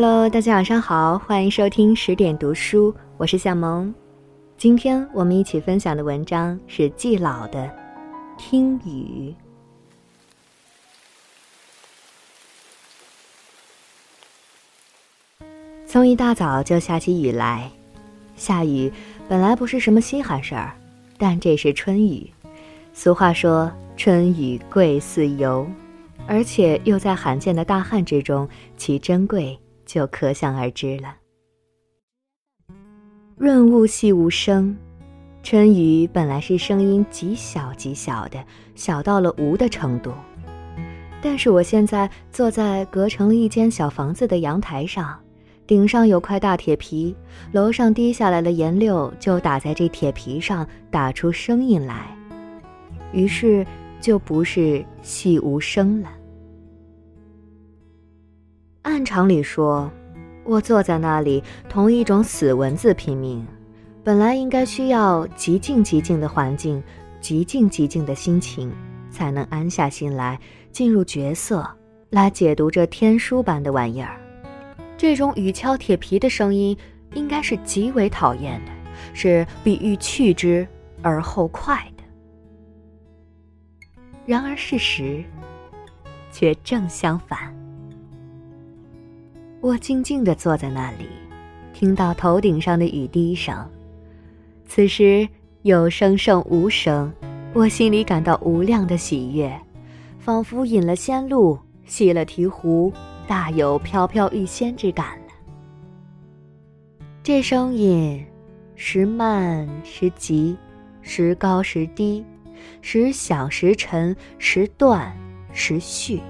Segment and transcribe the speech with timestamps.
[0.00, 3.92] Hello，大家晚上好，欢迎收听十点读书，我是向萌。
[4.56, 7.64] 今天我们一起分享的文章是季老的
[8.38, 9.34] 《听雨》。
[15.84, 17.68] 从一大早就下起雨来，
[18.36, 18.92] 下雨
[19.28, 20.72] 本来不是什么稀罕事儿，
[21.18, 22.32] 但这是春雨。
[22.94, 25.68] 俗话说“春雨贵似油”，
[26.28, 31.16] 而且又在罕见的大旱之中，其珍贵就可想而知了。
[33.36, 34.76] 润物细无声，
[35.42, 40.12] 春雨本来是声音极小极小的，小到了无的程度。
[41.22, 45.18] 但是我现在坐在隔成了一间小房子的阳台上。
[45.66, 47.14] 顶上有块大铁皮，
[47.52, 52.16] 楼上滴下来的颜料就打在这铁皮上，打出声音来，
[53.12, 53.66] 于是
[54.00, 56.08] 就不是细无声了。
[58.98, 59.88] 按常理说，
[60.42, 63.46] 我坐在那里同一种死文字拼命，
[64.02, 66.82] 本来应该需要极静极静的环境，
[67.20, 68.72] 极静极静的心情，
[69.08, 70.36] 才能安下心来
[70.72, 71.64] 进入角色，
[72.10, 74.20] 来解读这天书般的玩意儿。
[74.96, 76.76] 这种雨敲铁皮的声音，
[77.14, 78.72] 应该是极为讨厌的，
[79.14, 80.66] 是比欲去之
[81.02, 82.02] 而后快的。
[84.26, 85.22] 然而事实，
[86.32, 87.54] 却正相反。
[89.60, 91.08] 我静静地坐在那里，
[91.72, 93.68] 听到头顶上的雨滴声，
[94.66, 95.28] 此时
[95.62, 97.12] 有声胜无声，
[97.52, 99.52] 我心里感到无量的喜悦，
[100.20, 102.92] 仿佛饮了仙露，洗了醍醐。
[103.26, 105.26] 大有飘飘欲仙之感了。
[107.22, 108.24] 这声音，
[108.74, 110.56] 时慢时急，
[111.02, 112.24] 时高时低，
[112.80, 115.14] 时响时沉，时断
[115.52, 116.22] 时续。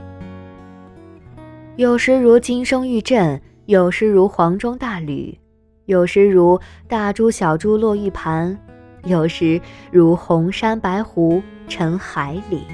[1.78, 5.38] 有时如金声玉振，有时如黄钟大吕，
[5.84, 8.58] 有时如大珠小珠落玉盘，
[9.04, 9.60] 有时
[9.92, 12.64] 如红山白湖沉海里。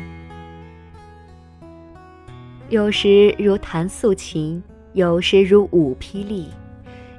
[2.71, 4.63] 有时如弹素琴，
[4.95, 6.49] 有时如舞霹雳，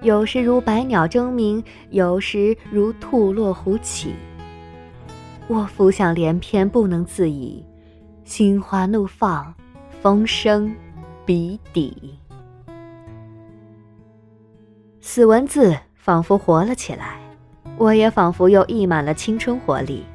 [0.02, 4.16] 有时如百鸟争鸣，有时如兔落虎起。
[5.48, 7.64] 我浮想联翩，不能自已，
[8.24, 9.54] 心花怒放，
[10.02, 10.76] 风声
[11.26, 12.18] 笔底。
[15.02, 17.20] 死文字仿佛活了起来，
[17.78, 20.06] 我也仿佛又溢满了青春活力。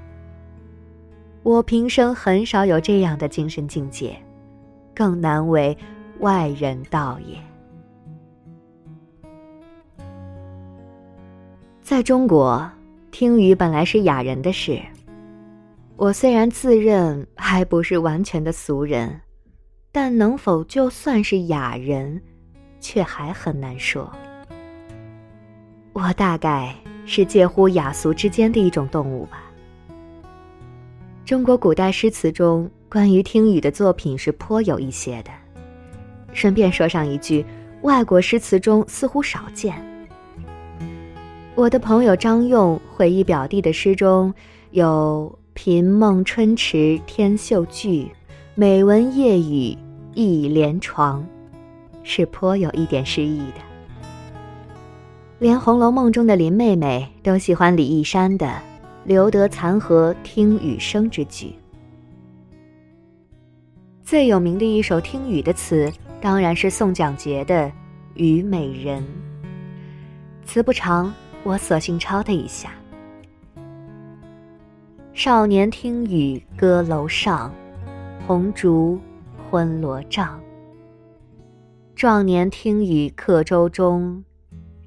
[1.42, 4.16] 我平生很少有这样的精神境界。
[4.92, 5.74] 更难为
[6.18, 7.38] 外人道也。
[11.80, 12.70] 在中国，
[13.10, 14.78] 听雨本来是雅人的事。
[15.96, 19.18] 我虽然自认还不是完全的俗人，
[19.92, 22.20] 但能否就算是雅人，
[22.80, 24.10] 却还很难说。
[25.92, 26.74] 我大概
[27.06, 29.42] 是介乎雅俗之间的一种动物吧。
[31.24, 32.70] 中国古代诗词中。
[32.90, 35.30] 关于听雨的作品是颇有一些的。
[36.32, 37.46] 顺便说上一句，
[37.82, 39.72] 外国诗词中似乎少见。
[41.54, 44.34] 我的朋友张用回忆表弟的诗中
[44.72, 48.10] 有“频梦春池天秀句，
[48.56, 49.78] 每闻夜雨
[50.12, 51.24] 一帘床”，
[52.02, 53.60] 是颇有一点诗意的。
[55.38, 58.60] 连《红楼梦》中的林妹妹都喜欢李义山的
[59.06, 61.54] “留得残荷听雨声”之句。
[64.02, 65.90] 最有名的一首听雨的词，
[66.20, 67.66] 当然是宋蒋捷的
[68.14, 69.00] 《虞美人》。
[70.44, 72.72] 词不长，我索性抄他一下：
[75.14, 77.50] 少年听雨歌楼上，
[78.30, 78.96] 红烛
[79.50, 80.40] 昏罗帐。
[81.96, 84.22] 壮年听雨客舟中，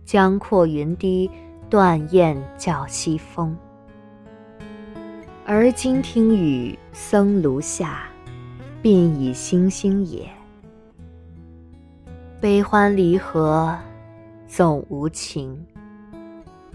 [0.05, 1.29] 江阔云低，
[1.69, 3.53] 断雁叫西风。
[5.43, 8.07] 而今听雨僧庐下。
[8.81, 10.25] 鬓已星星也，
[12.39, 13.77] 悲欢离合
[14.47, 15.61] 总无情。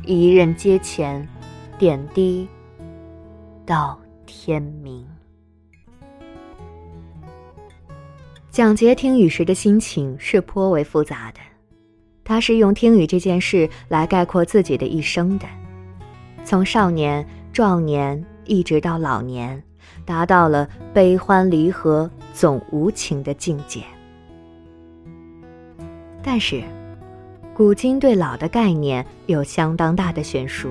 [0.05, 1.27] 一任阶前，
[1.79, 2.47] 点滴
[3.65, 5.07] 到天明。
[8.51, 11.41] 蒋捷听雨时的心情是颇为复杂的，
[12.25, 15.47] 他是用听雨这件事来概括自己的一生的，
[16.45, 19.63] 从少年、壮年一直到老年。
[20.05, 23.83] 达到了悲欢离合总无情的境界。
[26.23, 26.63] 但是，
[27.55, 30.71] 古今对老的概念有相当大的悬殊。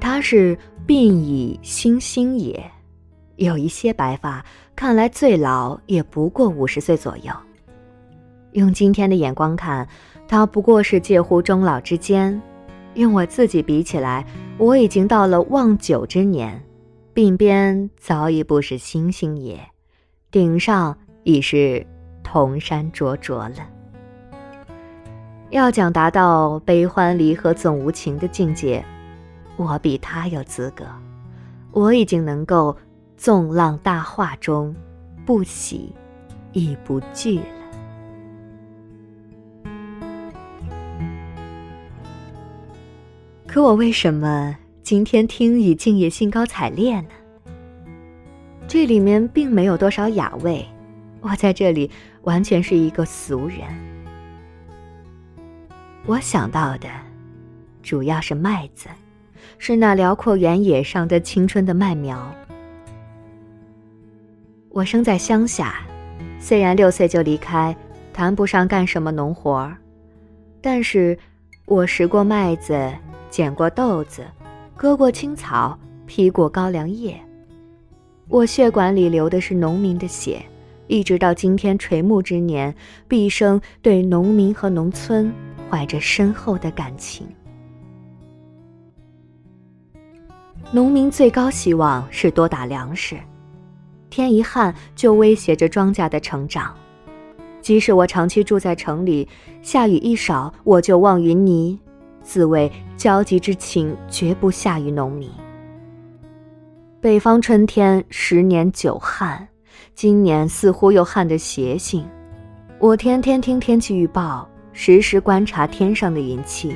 [0.00, 0.56] 他是
[0.86, 2.62] 鬓已星星也，
[3.38, 4.44] 有一些白发
[4.74, 7.32] 看来最老也不过五十岁左右。
[8.52, 9.88] 用今天的眼光看，
[10.26, 12.40] 他不过是介乎中老之间。
[12.94, 14.26] 用我自己比起来，
[14.56, 16.60] 我已经到了望九之年，
[17.14, 19.60] 鬓边早已不是星星也，
[20.32, 21.86] 顶上已是
[22.24, 23.56] 铜山灼灼了。
[25.50, 28.84] 要讲达到悲欢离合总无情的境界，
[29.56, 30.84] 我比他有资格。
[31.70, 32.76] 我已经能够
[33.18, 34.72] 纵浪大化中，
[35.26, 35.92] 不喜
[36.52, 37.44] 亦不惧了。
[43.44, 47.08] 可我为什么今天听雨竟也兴高采烈呢？
[48.68, 50.64] 这里面并没有多少雅味，
[51.20, 51.90] 我在这里
[52.22, 53.58] 完全是一个俗人。
[56.06, 56.88] 我想到的，
[57.82, 58.88] 主要是麦子，
[59.58, 62.32] 是那辽阔原野上的青春的麦苗。
[64.70, 65.80] 我生在乡下，
[66.38, 67.76] 虽然六岁就离开，
[68.12, 69.76] 谈不上干什么农活儿，
[70.60, 71.18] 但是
[71.66, 72.92] 我拾过麦子。
[73.30, 74.26] 捡过豆子，
[74.74, 77.14] 割过青草，劈过高粱叶。
[78.26, 80.42] 我血管里流的是农民的血，
[80.86, 82.74] 一直到今天垂暮之年，
[83.06, 85.30] 毕生对农民和农村
[85.68, 87.28] 怀着深厚的感情。
[90.72, 93.18] 农民最高希望是多打粮食，
[94.10, 96.74] 天一旱就威胁着庄稼的成长。
[97.60, 99.28] 即使我长期住在城里，
[99.62, 101.76] 下雨一少我就望云霓。
[102.22, 105.30] 自谓焦急之情，绝不下于农民。
[107.00, 109.46] 北方春天十年久旱，
[109.94, 112.04] 今年似乎又旱的邪性。
[112.78, 116.74] 我天天听天气预报，时时观察天上的云气，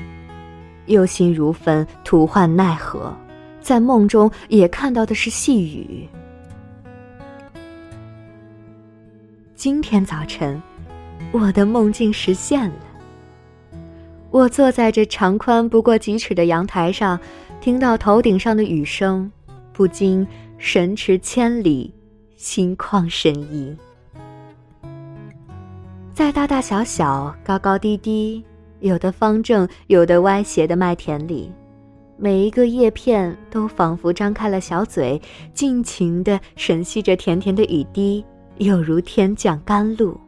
[0.86, 3.14] 忧心如焚，徒唤奈何。
[3.60, 6.08] 在梦中也看到的是细雨。
[9.62, 10.60] 今天早晨，
[11.30, 12.76] 我的梦境实现了。
[14.28, 17.16] 我坐在这长宽不过几尺的阳台上，
[17.60, 19.30] 听到头顶上的雨声，
[19.72, 20.26] 不禁
[20.58, 21.94] 神驰千里，
[22.34, 23.76] 心旷神怡。
[26.12, 28.44] 在大大小小、高高低低、
[28.80, 31.52] 有的方正、有的歪斜的麦田里，
[32.16, 35.22] 每一个叶片都仿佛张开了小嘴，
[35.54, 38.24] 尽情地吮吸着甜甜的雨滴，
[38.56, 40.18] 有如天降甘露。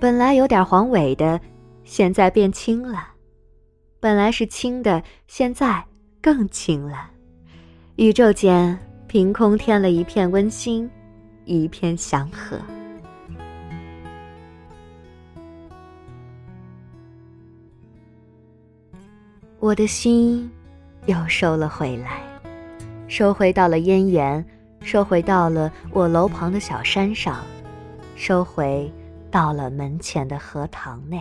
[0.00, 1.40] 本来有点黄萎的。
[1.88, 3.10] 现在变青了，
[4.00, 5.84] 本来是青的，现在
[6.20, 7.12] 更青了。
[7.94, 8.76] 宇宙间
[9.06, 10.90] 凭空添了一片温馨，
[11.44, 12.58] 一片祥和。
[19.60, 20.50] 我的心
[21.06, 22.20] 又收了回来，
[23.06, 24.44] 收回到了燕园，
[24.86, 27.38] 收回到了我楼旁的小山上，
[28.14, 28.88] 收回
[29.32, 31.20] 到了门前的荷塘内。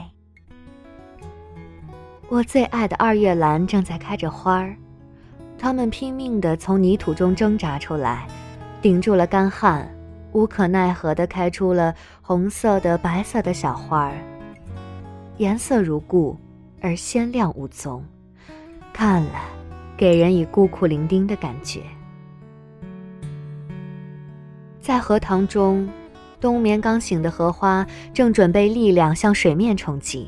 [2.30, 4.76] 我最爱的二月兰正在开着花儿，
[5.58, 8.28] 它们拼命地从泥土中挣扎出来，
[8.84, 9.92] 顶住了干旱，
[10.32, 11.92] 无可奈何地开出了
[12.22, 14.14] 红色的、白色的小花儿，
[15.38, 16.38] 颜色如故，
[16.82, 18.06] 而鲜亮无踪，
[18.94, 19.42] 看了，
[19.98, 21.82] 给人以孤苦伶仃的感觉。
[24.86, 25.90] 在荷塘中，
[26.40, 30.28] 冬眠刚醒的荷花正准备力量向水面冲击。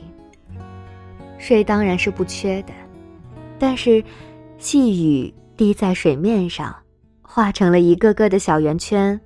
[1.38, 2.74] 水当然是不缺的，
[3.60, 4.04] 但是
[4.58, 6.76] 细雨滴在水面上，
[7.22, 9.22] 化成了一个个的小圆圈，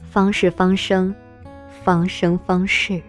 [0.00, 1.14] 方是方生，
[1.84, 3.00] 方生方是。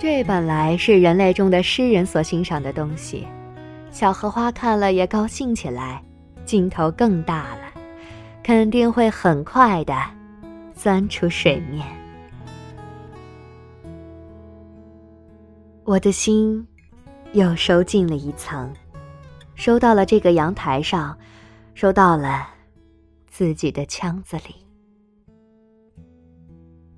[0.00, 3.24] 这本来是人类中的诗人所欣赏的东西，
[3.92, 6.02] 小荷花看了也高兴起来，
[6.44, 7.61] 劲头更大了，
[8.42, 9.94] 肯定会很快的
[10.74, 11.86] 钻出水面。
[15.84, 16.66] 我的心。
[17.34, 18.70] 又收进了一层，
[19.54, 21.16] 收到了这个阳台上，
[21.72, 22.46] 收到了
[23.26, 24.54] 自己的腔子里。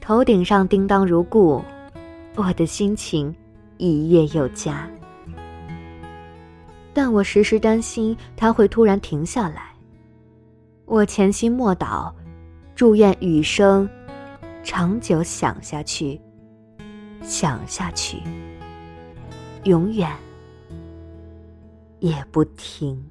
[0.00, 1.62] 头顶上叮当如故，
[2.34, 3.32] 我的心情
[3.76, 4.90] 一跃又佳。
[6.92, 9.73] 但我时时担心它会突然停下来。
[10.86, 12.12] 我潜心默祷，
[12.74, 13.88] 祝愿雨声
[14.62, 16.20] 长久响下去，
[17.22, 18.18] 响下去。
[19.64, 20.10] 永远
[22.00, 23.02] 也不停。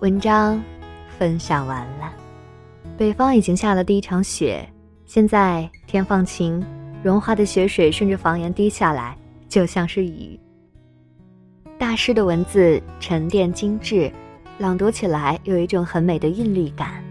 [0.00, 0.60] 文章
[1.16, 2.12] 分享完了，
[2.98, 4.68] 北方已经下了第一场雪，
[5.06, 6.60] 现在天放晴，
[7.04, 9.16] 融化的雪水顺着房檐滴下来，
[9.48, 10.38] 就像是雨。
[11.82, 14.08] 大师的文字沉淀精致，
[14.56, 17.02] 朗读起来有一种很美的韵律感，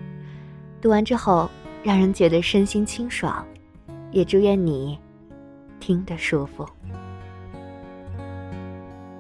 [0.80, 1.52] 读完之后
[1.84, 3.46] 让人觉得身心清爽，
[4.12, 4.98] 也祝愿你
[5.82, 6.66] 听得舒服。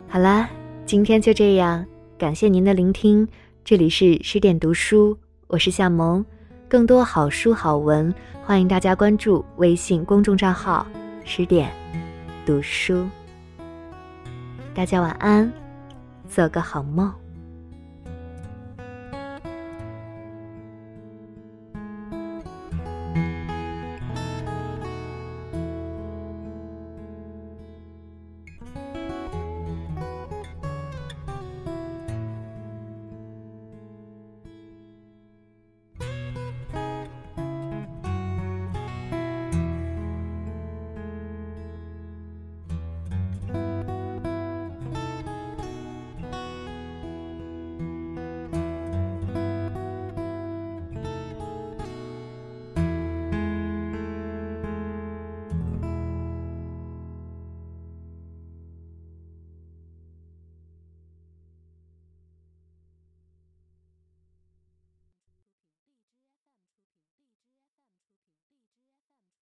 [0.08, 0.50] 好啦，
[0.86, 1.86] 今天就这样，
[2.17, 3.27] 感谢您的聆听，
[3.65, 5.17] 这里是十点读书，
[5.48, 6.24] 我是夏萌，
[6.70, 8.15] 更多好书好文，
[8.46, 10.88] 欢迎大家关注微信公众账号
[11.25, 11.70] 十点
[12.46, 13.05] 读书。
[14.73, 15.51] 大家晚安，
[16.29, 17.13] 做个好梦。